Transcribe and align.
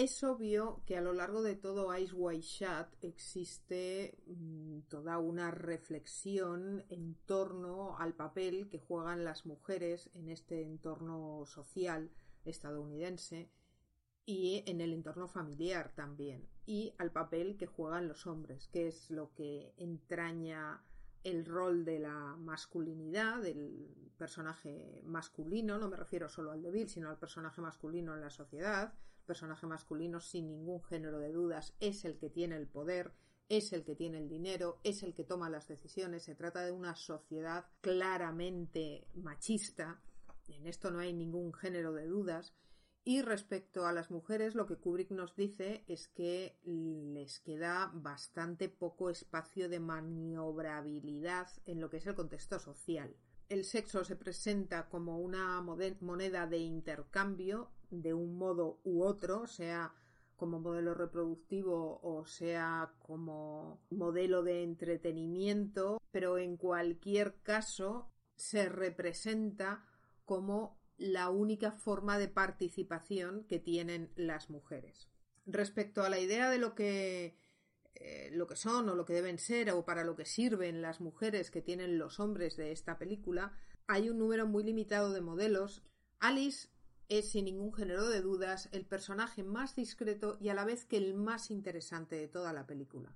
Es 0.00 0.24
obvio 0.24 0.82
que 0.86 0.96
a 0.96 1.02
lo 1.02 1.12
largo 1.12 1.42
de 1.42 1.56
todo 1.56 1.94
Ice 1.94 2.14
White 2.14 2.40
Shut 2.40 2.86
existe 3.02 4.16
mm, 4.28 4.78
toda 4.88 5.18
una 5.18 5.50
reflexión 5.50 6.86
en 6.88 7.16
torno 7.26 7.98
al 7.98 8.14
papel 8.14 8.70
que 8.70 8.78
juegan 8.78 9.24
las 9.24 9.44
mujeres 9.44 10.08
en 10.14 10.30
este 10.30 10.62
entorno 10.62 11.44
social 11.44 12.10
estadounidense 12.46 13.50
y 14.24 14.64
en 14.66 14.80
el 14.80 14.94
entorno 14.94 15.28
familiar 15.28 15.92
también, 15.94 16.48
y 16.64 16.94
al 16.96 17.12
papel 17.12 17.58
que 17.58 17.66
juegan 17.66 18.08
los 18.08 18.26
hombres, 18.26 18.68
que 18.68 18.88
es 18.88 19.10
lo 19.10 19.34
que 19.34 19.74
entraña 19.76 20.82
el 21.24 21.44
rol 21.44 21.84
de 21.84 21.98
la 21.98 22.36
masculinidad, 22.38 23.42
del 23.42 24.12
personaje 24.16 25.02
masculino, 25.04 25.76
no 25.76 25.90
me 25.90 25.98
refiero 25.98 26.30
solo 26.30 26.52
al 26.52 26.62
débil, 26.62 26.88
sino 26.88 27.10
al 27.10 27.18
personaje 27.18 27.60
masculino 27.60 28.14
en 28.14 28.22
la 28.22 28.30
sociedad, 28.30 28.94
personaje 29.26 29.66
masculino 29.66 30.20
sin 30.20 30.48
ningún 30.48 30.82
género 30.82 31.18
de 31.18 31.32
dudas 31.32 31.74
es 31.80 32.04
el 32.04 32.18
que 32.18 32.30
tiene 32.30 32.56
el 32.56 32.66
poder, 32.66 33.12
es 33.48 33.72
el 33.72 33.84
que 33.84 33.96
tiene 33.96 34.18
el 34.18 34.28
dinero, 34.28 34.80
es 34.84 35.02
el 35.02 35.14
que 35.14 35.24
toma 35.24 35.50
las 35.50 35.68
decisiones. 35.68 36.24
Se 36.24 36.34
trata 36.34 36.64
de 36.64 36.72
una 36.72 36.94
sociedad 36.94 37.66
claramente 37.80 39.08
machista. 39.14 40.00
En 40.48 40.66
esto 40.66 40.90
no 40.90 41.00
hay 41.00 41.12
ningún 41.12 41.52
género 41.52 41.92
de 41.92 42.06
dudas. 42.06 42.54
Y 43.02 43.22
respecto 43.22 43.86
a 43.86 43.92
las 43.92 44.10
mujeres, 44.10 44.54
lo 44.54 44.66
que 44.66 44.76
Kubrick 44.76 45.10
nos 45.10 45.34
dice 45.34 45.84
es 45.88 46.06
que 46.08 46.58
les 46.62 47.40
queda 47.40 47.90
bastante 47.94 48.68
poco 48.68 49.08
espacio 49.08 49.68
de 49.68 49.80
maniobrabilidad 49.80 51.48
en 51.64 51.80
lo 51.80 51.88
que 51.88 51.96
es 51.96 52.06
el 52.06 52.14
contexto 52.14 52.60
social. 52.60 53.16
El 53.48 53.64
sexo 53.64 54.04
se 54.04 54.16
presenta 54.16 54.88
como 54.88 55.18
una 55.18 55.60
moneda 55.60 56.46
de 56.46 56.58
intercambio 56.58 57.70
de 57.90 58.14
un 58.14 58.36
modo 58.36 58.80
u 58.84 59.02
otro, 59.02 59.46
sea 59.46 59.94
como 60.36 60.58
modelo 60.58 60.94
reproductivo 60.94 62.00
o 62.02 62.24
sea 62.24 62.94
como 63.00 63.82
modelo 63.90 64.42
de 64.42 64.62
entretenimiento, 64.62 66.00
pero 66.10 66.38
en 66.38 66.56
cualquier 66.56 67.34
caso 67.42 68.10
se 68.36 68.70
representa 68.70 69.84
como 70.24 70.80
la 70.96 71.28
única 71.28 71.72
forma 71.72 72.18
de 72.18 72.28
participación 72.28 73.44
que 73.44 73.58
tienen 73.58 74.12
las 74.16 74.48
mujeres. 74.48 75.10
Respecto 75.44 76.02
a 76.02 76.08
la 76.08 76.18
idea 76.18 76.48
de 76.48 76.58
lo 76.58 76.74
que 76.74 77.38
eh, 77.96 78.30
lo 78.32 78.46
que 78.46 78.56
son 78.56 78.88
o 78.88 78.94
lo 78.94 79.04
que 79.04 79.12
deben 79.12 79.38
ser 79.38 79.70
o 79.72 79.84
para 79.84 80.04
lo 80.04 80.16
que 80.16 80.24
sirven 80.24 80.80
las 80.80 81.02
mujeres 81.02 81.50
que 81.50 81.60
tienen 81.60 81.98
los 81.98 82.18
hombres 82.18 82.56
de 82.56 82.72
esta 82.72 82.98
película, 82.98 83.52
hay 83.86 84.08
un 84.08 84.18
número 84.18 84.46
muy 84.46 84.64
limitado 84.64 85.12
de 85.12 85.20
modelos. 85.20 85.84
Alice 86.18 86.69
es, 87.10 87.32
sin 87.32 87.44
ningún 87.44 87.74
género 87.74 88.08
de 88.08 88.22
dudas, 88.22 88.68
el 88.72 88.86
personaje 88.86 89.42
más 89.42 89.74
discreto 89.74 90.38
y 90.40 90.48
a 90.48 90.54
la 90.54 90.64
vez 90.64 90.84
que 90.84 90.96
el 90.96 91.14
más 91.14 91.50
interesante 91.50 92.16
de 92.16 92.28
toda 92.28 92.52
la 92.52 92.66
película. 92.66 93.14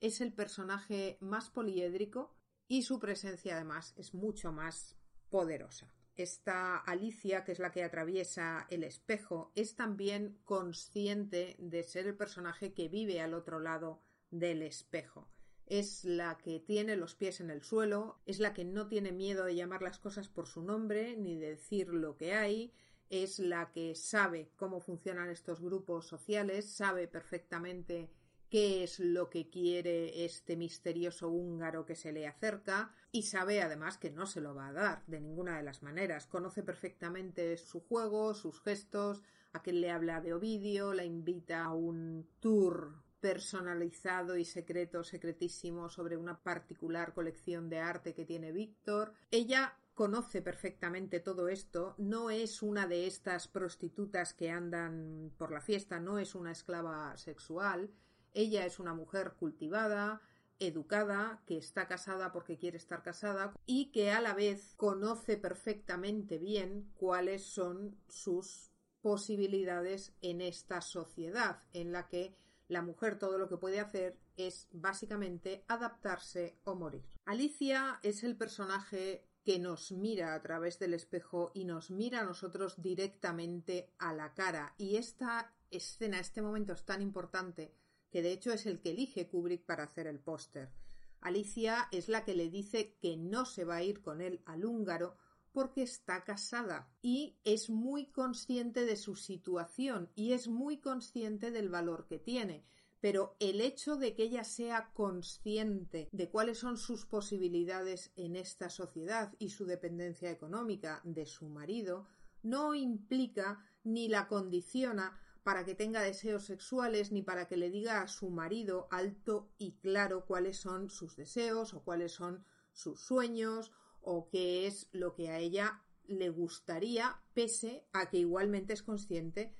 Es 0.00 0.20
el 0.20 0.32
personaje 0.32 1.16
más 1.20 1.48
poliédrico 1.48 2.34
y 2.68 2.82
su 2.82 2.98
presencia 2.98 3.54
además 3.54 3.94
es 3.96 4.12
mucho 4.14 4.52
más 4.52 4.96
poderosa. 5.30 5.90
Esta 6.16 6.76
Alicia, 6.76 7.44
que 7.44 7.52
es 7.52 7.60
la 7.60 7.70
que 7.70 7.84
atraviesa 7.84 8.66
el 8.68 8.82
espejo, 8.82 9.52
es 9.54 9.76
también 9.76 10.38
consciente 10.44 11.56
de 11.58 11.84
ser 11.84 12.06
el 12.06 12.16
personaje 12.16 12.72
que 12.72 12.88
vive 12.88 13.20
al 13.20 13.32
otro 13.32 13.60
lado 13.60 14.02
del 14.30 14.62
espejo. 14.62 15.30
Es 15.66 16.04
la 16.04 16.36
que 16.38 16.58
tiene 16.58 16.96
los 16.96 17.14
pies 17.14 17.40
en 17.40 17.50
el 17.50 17.62
suelo, 17.62 18.20
es 18.26 18.40
la 18.40 18.54
que 18.54 18.64
no 18.64 18.88
tiene 18.88 19.12
miedo 19.12 19.44
de 19.44 19.54
llamar 19.54 19.82
las 19.82 19.98
cosas 19.98 20.28
por 20.28 20.48
su 20.48 20.62
nombre 20.62 21.16
ni 21.16 21.36
de 21.36 21.50
decir 21.50 21.88
lo 21.88 22.16
que 22.16 22.34
hay, 22.34 22.72
es 23.10 23.38
la 23.38 23.70
que 23.72 23.94
sabe 23.94 24.50
cómo 24.56 24.80
funcionan 24.80 25.30
estos 25.30 25.60
grupos 25.60 26.06
sociales, 26.06 26.70
sabe 26.70 27.08
perfectamente 27.08 28.10
qué 28.50 28.84
es 28.84 29.00
lo 29.00 29.28
que 29.28 29.50
quiere 29.50 30.24
este 30.24 30.56
misterioso 30.56 31.28
húngaro 31.28 31.84
que 31.84 31.96
se 31.96 32.12
le 32.12 32.26
acerca 32.26 32.94
y 33.10 33.22
sabe 33.22 33.62
además 33.62 33.98
que 33.98 34.10
no 34.10 34.26
se 34.26 34.40
lo 34.40 34.54
va 34.54 34.68
a 34.68 34.72
dar 34.72 35.06
de 35.06 35.20
ninguna 35.20 35.56
de 35.56 35.62
las 35.62 35.82
maneras. 35.82 36.26
Conoce 36.26 36.62
perfectamente 36.62 37.56
su 37.56 37.80
juego, 37.80 38.34
sus 38.34 38.60
gestos, 38.60 39.22
a 39.52 39.62
quien 39.62 39.80
le 39.80 39.90
habla 39.90 40.20
de 40.20 40.34
Ovidio, 40.34 40.92
la 40.92 41.04
invita 41.04 41.64
a 41.64 41.72
un 41.72 42.28
tour 42.40 43.02
personalizado 43.20 44.36
y 44.36 44.44
secreto, 44.44 45.02
secretísimo 45.02 45.88
sobre 45.88 46.16
una 46.16 46.38
particular 46.42 47.14
colección 47.14 47.68
de 47.68 47.80
arte 47.80 48.14
que 48.14 48.26
tiene 48.26 48.52
Víctor. 48.52 49.14
Ella 49.30 49.74
conoce 49.96 50.42
perfectamente 50.42 51.20
todo 51.20 51.48
esto, 51.48 51.94
no 51.96 52.28
es 52.28 52.62
una 52.62 52.86
de 52.86 53.06
estas 53.06 53.48
prostitutas 53.48 54.34
que 54.34 54.50
andan 54.50 55.32
por 55.38 55.50
la 55.50 55.62
fiesta, 55.62 55.98
no 55.98 56.18
es 56.18 56.34
una 56.34 56.52
esclava 56.52 57.16
sexual, 57.16 57.90
ella 58.34 58.66
es 58.66 58.78
una 58.78 58.92
mujer 58.92 59.32
cultivada, 59.38 60.20
educada, 60.58 61.42
que 61.46 61.56
está 61.56 61.88
casada 61.88 62.30
porque 62.30 62.58
quiere 62.58 62.76
estar 62.76 63.02
casada 63.02 63.54
y 63.64 63.90
que 63.90 64.10
a 64.10 64.20
la 64.20 64.34
vez 64.34 64.74
conoce 64.76 65.38
perfectamente 65.38 66.36
bien 66.36 66.92
cuáles 66.98 67.42
son 67.44 67.96
sus 68.06 68.70
posibilidades 69.00 70.12
en 70.20 70.42
esta 70.42 70.82
sociedad 70.82 71.62
en 71.72 71.92
la 71.92 72.06
que 72.06 72.36
la 72.68 72.82
mujer 72.82 73.18
todo 73.18 73.38
lo 73.38 73.48
que 73.48 73.56
puede 73.56 73.80
hacer 73.80 74.18
es 74.36 74.68
básicamente 74.72 75.64
adaptarse 75.68 76.58
o 76.64 76.74
morir. 76.74 77.04
Alicia 77.24 77.98
es 78.02 78.24
el 78.24 78.36
personaje 78.36 79.24
que 79.46 79.60
nos 79.60 79.92
mira 79.92 80.34
a 80.34 80.42
través 80.42 80.80
del 80.80 80.92
espejo 80.92 81.52
y 81.54 81.66
nos 81.66 81.92
mira 81.92 82.22
a 82.22 82.24
nosotros 82.24 82.82
directamente 82.82 83.92
a 83.96 84.12
la 84.12 84.34
cara. 84.34 84.74
Y 84.76 84.96
esta 84.96 85.54
escena, 85.70 86.18
este 86.18 86.42
momento 86.42 86.72
es 86.72 86.84
tan 86.84 87.00
importante 87.00 87.72
que 88.10 88.22
de 88.22 88.32
hecho 88.32 88.52
es 88.52 88.66
el 88.66 88.80
que 88.80 88.90
elige 88.90 89.28
Kubrick 89.28 89.64
para 89.64 89.84
hacer 89.84 90.08
el 90.08 90.18
póster. 90.18 90.72
Alicia 91.20 91.86
es 91.92 92.08
la 92.08 92.24
que 92.24 92.34
le 92.34 92.50
dice 92.50 92.96
que 93.00 93.16
no 93.16 93.44
se 93.46 93.64
va 93.64 93.76
a 93.76 93.84
ir 93.84 94.02
con 94.02 94.20
él 94.20 94.42
al 94.46 94.64
húngaro 94.64 95.16
porque 95.52 95.82
está 95.82 96.24
casada 96.24 96.90
y 97.00 97.38
es 97.44 97.70
muy 97.70 98.06
consciente 98.06 98.84
de 98.84 98.96
su 98.96 99.14
situación 99.14 100.10
y 100.16 100.32
es 100.32 100.48
muy 100.48 100.78
consciente 100.78 101.52
del 101.52 101.68
valor 101.68 102.08
que 102.08 102.18
tiene 102.18 102.64
pero 103.00 103.36
el 103.40 103.60
hecho 103.60 103.96
de 103.96 104.14
que 104.14 104.24
ella 104.24 104.44
sea 104.44 104.90
consciente 104.94 106.08
de 106.12 106.28
cuáles 106.30 106.58
son 106.58 106.76
sus 106.76 107.06
posibilidades 107.06 108.12
en 108.16 108.36
esta 108.36 108.70
sociedad 108.70 109.34
y 109.38 109.50
su 109.50 109.66
dependencia 109.66 110.30
económica 110.30 111.00
de 111.04 111.26
su 111.26 111.48
marido 111.48 112.06
no 112.42 112.74
implica 112.74 113.64
ni 113.84 114.08
la 114.08 114.28
condiciona 114.28 115.20
para 115.42 115.64
que 115.64 115.74
tenga 115.74 116.00
deseos 116.00 116.44
sexuales 116.44 117.12
ni 117.12 117.22
para 117.22 117.46
que 117.46 117.56
le 117.56 117.70
diga 117.70 118.02
a 118.02 118.08
su 118.08 118.30
marido 118.30 118.88
alto 118.90 119.48
y 119.58 119.76
claro 119.76 120.26
cuáles 120.26 120.56
son 120.56 120.90
sus 120.90 121.16
deseos 121.16 121.74
o 121.74 121.84
cuáles 121.84 122.12
son 122.12 122.44
sus 122.72 123.00
sueños 123.00 123.72
o 124.00 124.28
qué 124.28 124.66
es 124.66 124.88
lo 124.92 125.14
que 125.14 125.30
a 125.30 125.38
ella 125.38 125.82
le 126.06 126.30
gustaría 126.30 127.20
pese 127.34 127.84
a 127.92 128.10
que 128.10 128.18
igualmente 128.18 128.72
es 128.72 128.82
consciente 128.82 129.54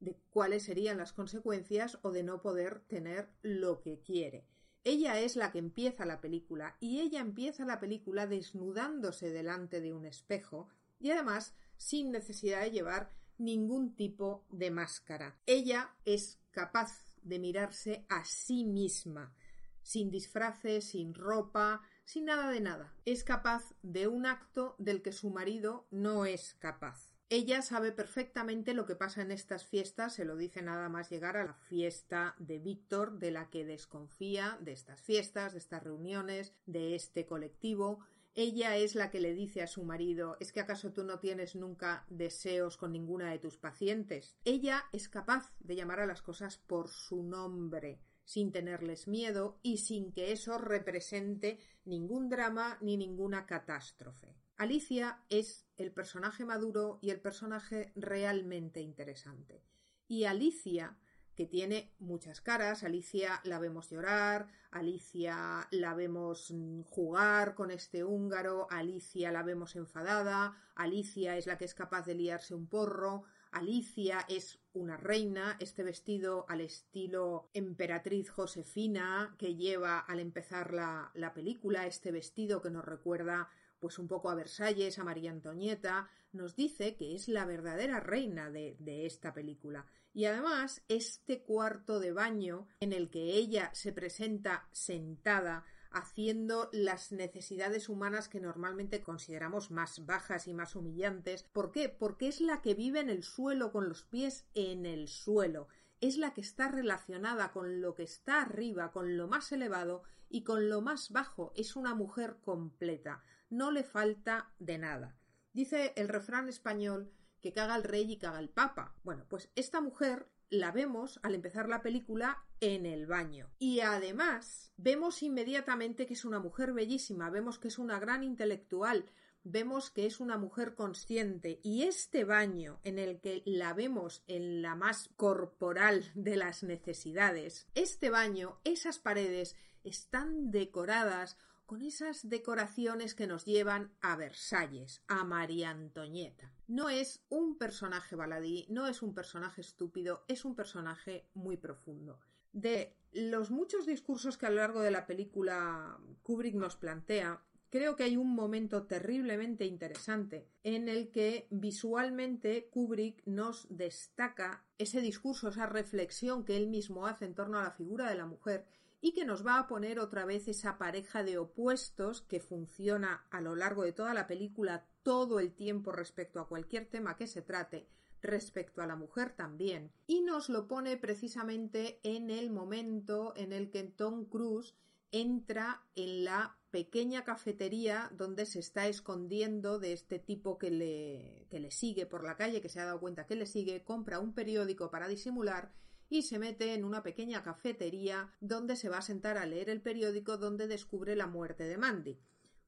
de 0.00 0.16
cuáles 0.30 0.64
serían 0.64 0.98
las 0.98 1.12
consecuencias 1.12 1.98
o 2.02 2.10
de 2.10 2.22
no 2.22 2.42
poder 2.42 2.80
tener 2.88 3.30
lo 3.42 3.80
que 3.80 4.00
quiere. 4.00 4.46
Ella 4.82 5.20
es 5.20 5.36
la 5.36 5.52
que 5.52 5.58
empieza 5.58 6.06
la 6.06 6.20
película 6.20 6.76
y 6.80 7.00
ella 7.00 7.20
empieza 7.20 7.66
la 7.66 7.78
película 7.78 8.26
desnudándose 8.26 9.30
delante 9.30 9.80
de 9.80 9.92
un 9.92 10.06
espejo 10.06 10.68
y 10.98 11.10
además 11.10 11.54
sin 11.76 12.10
necesidad 12.10 12.62
de 12.62 12.70
llevar 12.70 13.10
ningún 13.36 13.94
tipo 13.94 14.46
de 14.50 14.70
máscara. 14.70 15.38
Ella 15.46 15.94
es 16.04 16.40
capaz 16.50 17.14
de 17.22 17.38
mirarse 17.38 18.06
a 18.08 18.24
sí 18.24 18.64
misma, 18.64 19.34
sin 19.82 20.10
disfraces, 20.10 20.90
sin 20.90 21.14
ropa, 21.14 21.82
sin 22.04 22.24
nada 22.26 22.50
de 22.50 22.60
nada. 22.60 22.94
Es 23.04 23.24
capaz 23.24 23.74
de 23.82 24.08
un 24.08 24.26
acto 24.26 24.76
del 24.78 25.02
que 25.02 25.12
su 25.12 25.30
marido 25.30 25.86
no 25.90 26.26
es 26.26 26.54
capaz. 26.54 27.09
Ella 27.32 27.62
sabe 27.62 27.92
perfectamente 27.92 28.74
lo 28.74 28.86
que 28.86 28.96
pasa 28.96 29.22
en 29.22 29.30
estas 29.30 29.64
fiestas, 29.64 30.14
se 30.14 30.24
lo 30.24 30.36
dice 30.36 30.62
nada 30.62 30.88
más 30.88 31.10
llegar 31.10 31.36
a 31.36 31.44
la 31.44 31.54
fiesta 31.54 32.34
de 32.40 32.58
Víctor, 32.58 33.20
de 33.20 33.30
la 33.30 33.50
que 33.50 33.64
desconfía 33.64 34.58
de 34.60 34.72
estas 34.72 35.00
fiestas, 35.00 35.52
de 35.52 35.60
estas 35.60 35.84
reuniones, 35.84 36.52
de 36.66 36.96
este 36.96 37.26
colectivo. 37.26 38.00
Ella 38.34 38.76
es 38.76 38.96
la 38.96 39.12
que 39.12 39.20
le 39.20 39.32
dice 39.32 39.62
a 39.62 39.68
su 39.68 39.84
marido 39.84 40.36
¿Es 40.40 40.50
que 40.50 40.58
acaso 40.58 40.92
tú 40.92 41.04
no 41.04 41.20
tienes 41.20 41.54
nunca 41.54 42.04
deseos 42.08 42.76
con 42.76 42.90
ninguna 42.90 43.30
de 43.30 43.38
tus 43.38 43.56
pacientes? 43.56 44.36
Ella 44.44 44.86
es 44.92 45.08
capaz 45.08 45.52
de 45.60 45.76
llamar 45.76 46.00
a 46.00 46.06
las 46.06 46.22
cosas 46.22 46.58
por 46.58 46.88
su 46.88 47.22
nombre, 47.22 48.00
sin 48.24 48.50
tenerles 48.50 49.06
miedo 49.06 49.60
y 49.62 49.78
sin 49.78 50.10
que 50.10 50.32
eso 50.32 50.58
represente 50.58 51.60
ningún 51.84 52.28
drama 52.28 52.76
ni 52.80 52.96
ninguna 52.96 53.46
catástrofe. 53.46 54.34
Alicia 54.60 55.24
es 55.30 55.64
el 55.78 55.90
personaje 55.90 56.44
maduro 56.44 56.98
y 57.00 57.08
el 57.08 57.18
personaje 57.18 57.92
realmente 57.96 58.82
interesante. 58.82 59.64
Y 60.06 60.24
Alicia 60.24 60.98
que 61.34 61.46
tiene 61.46 61.94
muchas 61.98 62.42
caras. 62.42 62.84
Alicia 62.84 63.40
la 63.44 63.58
vemos 63.58 63.88
llorar, 63.88 64.48
Alicia 64.70 65.66
la 65.70 65.94
vemos 65.94 66.52
jugar 66.90 67.54
con 67.54 67.70
este 67.70 68.04
húngaro, 68.04 68.66
Alicia 68.68 69.32
la 69.32 69.42
vemos 69.42 69.76
enfadada, 69.76 70.54
Alicia 70.74 71.38
es 71.38 71.46
la 71.46 71.56
que 71.56 71.64
es 71.64 71.72
capaz 71.72 72.04
de 72.04 72.16
liarse 72.16 72.54
un 72.54 72.66
porro, 72.66 73.24
Alicia 73.52 74.26
es 74.28 74.58
una 74.74 74.98
reina, 74.98 75.56
este 75.58 75.82
vestido 75.82 76.44
al 76.50 76.60
estilo 76.60 77.48
emperatriz 77.54 78.28
Josefina 78.28 79.34
que 79.38 79.56
lleva 79.56 80.00
al 80.00 80.20
empezar 80.20 80.74
la, 80.74 81.12
la 81.14 81.32
película, 81.32 81.86
este 81.86 82.12
vestido 82.12 82.60
que 82.60 82.70
nos 82.70 82.84
recuerda 82.84 83.48
pues 83.80 83.98
un 83.98 84.06
poco 84.06 84.30
a 84.30 84.34
Versalles, 84.34 84.98
a 84.98 85.04
María 85.04 85.30
Antonieta, 85.30 86.08
nos 86.32 86.54
dice 86.54 86.96
que 86.96 87.14
es 87.14 87.28
la 87.28 87.44
verdadera 87.44 87.98
reina 87.98 88.50
de, 88.50 88.76
de 88.78 89.06
esta 89.06 89.32
película. 89.32 89.86
Y 90.12 90.26
además, 90.26 90.82
este 90.88 91.42
cuarto 91.42 91.98
de 91.98 92.12
baño 92.12 92.68
en 92.80 92.92
el 92.92 93.10
que 93.10 93.34
ella 93.34 93.70
se 93.74 93.92
presenta 93.92 94.68
sentada 94.72 95.64
haciendo 95.90 96.68
las 96.72 97.12
necesidades 97.12 97.88
humanas 97.88 98.28
que 98.28 98.40
normalmente 98.40 99.02
consideramos 99.02 99.70
más 99.70 100.04
bajas 100.06 100.46
y 100.46 100.54
más 100.54 100.76
humillantes. 100.76 101.44
¿Por 101.52 101.72
qué? 101.72 101.88
Porque 101.88 102.28
es 102.28 102.40
la 102.40 102.62
que 102.62 102.74
vive 102.74 103.00
en 103.00 103.10
el 103.10 103.22
suelo 103.22 103.72
con 103.72 103.88
los 103.88 104.04
pies 104.04 104.46
en 104.54 104.86
el 104.86 105.08
suelo. 105.08 105.68
Es 106.00 106.16
la 106.16 106.32
que 106.32 106.40
está 106.40 106.68
relacionada 106.68 107.52
con 107.52 107.80
lo 107.80 107.94
que 107.94 108.04
está 108.04 108.42
arriba, 108.42 108.92
con 108.92 109.16
lo 109.16 109.28
más 109.28 109.52
elevado 109.52 110.02
y 110.28 110.44
con 110.44 110.68
lo 110.68 110.80
más 110.80 111.10
bajo. 111.10 111.52
Es 111.56 111.76
una 111.76 111.94
mujer 111.94 112.38
completa. 112.42 113.22
No 113.50 113.70
le 113.70 113.82
falta 113.82 114.52
de 114.58 114.78
nada. 114.78 115.16
Dice 115.52 115.92
el 115.96 116.08
refrán 116.08 116.48
español 116.48 117.12
que 117.40 117.52
caga 117.52 117.76
el 117.76 117.82
rey 117.82 118.12
y 118.12 118.18
caga 118.18 118.38
el 118.38 118.48
papa. 118.48 118.96
Bueno, 119.02 119.26
pues 119.28 119.50
esta 119.54 119.80
mujer 119.80 120.28
la 120.50 120.72
vemos 120.72 121.20
al 121.22 121.34
empezar 121.34 121.68
la 121.68 121.82
película 121.82 122.44
en 122.60 122.86
el 122.86 123.06
baño. 123.06 123.50
Y 123.58 123.80
además 123.80 124.72
vemos 124.76 125.22
inmediatamente 125.22 126.06
que 126.06 126.14
es 126.14 126.24
una 126.24 126.40
mujer 126.40 126.72
bellísima, 126.72 127.30
vemos 127.30 127.58
que 127.58 127.68
es 127.68 127.78
una 127.78 127.98
gran 127.98 128.22
intelectual, 128.22 129.10
vemos 129.42 129.90
que 129.90 130.06
es 130.06 130.20
una 130.20 130.36
mujer 130.36 130.74
consciente 130.74 131.60
y 131.62 131.82
este 131.82 132.24
baño 132.24 132.80
en 132.84 132.98
el 132.98 133.20
que 133.20 133.42
la 133.46 133.72
vemos 133.72 134.22
en 134.26 134.60
la 134.60 134.74
más 134.74 135.08
corporal 135.16 136.10
de 136.14 136.36
las 136.36 136.62
necesidades, 136.62 137.66
este 137.74 138.10
baño, 138.10 138.60
esas 138.64 138.98
paredes 138.98 139.56
están 139.82 140.50
decoradas 140.50 141.38
con 141.70 141.82
esas 141.82 142.28
decoraciones 142.28 143.14
que 143.14 143.28
nos 143.28 143.44
llevan 143.44 143.92
a 144.00 144.16
Versalles, 144.16 145.04
a 145.06 145.22
María 145.22 145.70
Antonieta. 145.70 146.52
No 146.66 146.88
es 146.88 147.22
un 147.28 147.58
personaje 147.58 148.16
baladí, 148.16 148.66
no 148.70 148.88
es 148.88 149.02
un 149.02 149.14
personaje 149.14 149.60
estúpido, 149.60 150.24
es 150.26 150.44
un 150.44 150.56
personaje 150.56 151.28
muy 151.32 151.56
profundo. 151.56 152.18
De 152.52 152.96
los 153.12 153.52
muchos 153.52 153.86
discursos 153.86 154.36
que 154.36 154.46
a 154.46 154.50
lo 154.50 154.56
largo 154.56 154.80
de 154.80 154.90
la 154.90 155.06
película 155.06 155.96
Kubrick 156.24 156.56
nos 156.56 156.74
plantea, 156.74 157.40
creo 157.70 157.94
que 157.94 158.02
hay 158.02 158.16
un 158.16 158.34
momento 158.34 158.88
terriblemente 158.88 159.64
interesante 159.64 160.48
en 160.64 160.88
el 160.88 161.12
que 161.12 161.46
visualmente 161.50 162.68
Kubrick 162.72 163.22
nos 163.26 163.68
destaca 163.70 164.64
ese 164.76 165.00
discurso, 165.00 165.50
esa 165.50 165.66
reflexión 165.66 166.44
que 166.44 166.56
él 166.56 166.66
mismo 166.66 167.06
hace 167.06 167.26
en 167.26 167.36
torno 167.36 167.60
a 167.60 167.62
la 167.62 167.70
figura 167.70 168.10
de 168.10 168.16
la 168.16 168.26
mujer 168.26 168.66
y 169.00 169.12
que 169.12 169.24
nos 169.24 169.46
va 169.46 169.58
a 169.58 169.66
poner 169.66 169.98
otra 169.98 170.24
vez 170.24 170.48
esa 170.48 170.78
pareja 170.78 171.22
de 171.22 171.38
opuestos 171.38 172.22
que 172.22 172.40
funciona 172.40 173.26
a 173.30 173.40
lo 173.40 173.56
largo 173.56 173.82
de 173.82 173.92
toda 173.92 174.14
la 174.14 174.26
película 174.26 174.86
todo 175.02 175.40
el 175.40 175.54
tiempo 175.54 175.92
respecto 175.92 176.40
a 176.40 176.48
cualquier 176.48 176.86
tema 176.86 177.16
que 177.16 177.26
se 177.26 177.42
trate, 177.42 177.88
respecto 178.20 178.82
a 178.82 178.86
la 178.86 178.96
mujer 178.96 179.34
también, 179.34 179.92
y 180.06 180.20
nos 180.20 180.50
lo 180.50 180.68
pone 180.68 180.96
precisamente 180.98 182.00
en 182.02 182.30
el 182.30 182.50
momento 182.50 183.32
en 183.36 183.52
el 183.52 183.70
que 183.70 183.84
Tom 183.84 184.26
Cruise 184.26 184.74
entra 185.12 185.82
en 185.96 186.24
la 186.24 186.58
pequeña 186.70 187.24
cafetería 187.24 188.10
donde 188.12 188.46
se 188.46 188.60
está 188.60 188.86
escondiendo 188.86 189.78
de 189.80 189.92
este 189.92 190.18
tipo 190.18 190.58
que 190.58 190.70
le, 190.70 191.46
que 191.50 191.58
le 191.58 191.70
sigue 191.70 192.06
por 192.06 192.22
la 192.22 192.36
calle, 192.36 192.60
que 192.60 192.68
se 192.68 192.80
ha 192.80 192.84
dado 192.84 193.00
cuenta 193.00 193.26
que 193.26 193.34
le 193.34 193.46
sigue, 193.46 193.82
compra 193.82 194.20
un 194.20 194.34
periódico 194.34 194.90
para 194.90 195.08
disimular 195.08 195.72
y 196.10 196.22
se 196.22 196.38
mete 196.38 196.74
en 196.74 196.84
una 196.84 197.02
pequeña 197.02 197.42
cafetería 197.42 198.34
donde 198.40 198.76
se 198.76 198.90
va 198.90 198.98
a 198.98 199.02
sentar 199.02 199.38
a 199.38 199.46
leer 199.46 199.70
el 199.70 199.80
periódico 199.80 200.36
donde 200.36 200.66
descubre 200.66 201.16
la 201.16 201.28
muerte 201.28 201.64
de 201.64 201.78
Mandy. 201.78 202.18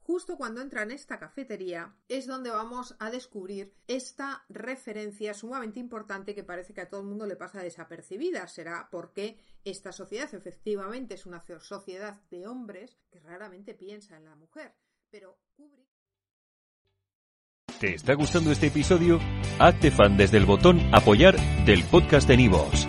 Justo 0.04 0.36
cuando 0.36 0.60
entra 0.60 0.82
en 0.82 0.90
esta 0.90 1.18
cafetería 1.18 1.94
es 2.08 2.26
donde 2.26 2.50
vamos 2.50 2.96
a 2.98 3.10
descubrir 3.10 3.72
esta 3.86 4.44
referencia 4.48 5.32
sumamente 5.32 5.78
importante 5.78 6.34
que 6.34 6.42
parece 6.42 6.74
que 6.74 6.80
a 6.80 6.88
todo 6.88 7.02
el 7.02 7.06
mundo 7.06 7.26
le 7.26 7.36
pasa 7.36 7.62
desapercibida. 7.62 8.48
Será 8.48 8.88
porque 8.90 9.38
esta 9.64 9.92
sociedad 9.92 10.32
efectivamente 10.34 11.14
es 11.14 11.26
una 11.26 11.42
sociedad 11.60 12.20
de 12.30 12.46
hombres 12.48 12.98
que 13.10 13.20
raramente 13.20 13.74
piensa 13.74 14.16
en 14.16 14.24
la 14.24 14.34
mujer. 14.34 14.74
Pero 15.10 15.38
¿Te 17.78 17.94
está 17.94 18.14
gustando 18.14 18.52
este 18.52 18.68
episodio? 18.68 19.18
Hazte 19.58 19.90
fan 19.90 20.16
desde 20.16 20.38
el 20.38 20.46
botón 20.46 20.80
apoyar 20.94 21.36
del 21.64 21.84
podcast 21.84 22.28
de 22.28 22.36
Nivos. 22.36 22.88